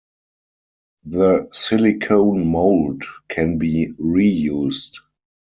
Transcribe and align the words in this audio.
The 1.05 1.47
silicone 1.51 2.47
mold 2.47 3.03
can 3.29 3.59
be 3.59 3.89
reused. 4.01 4.95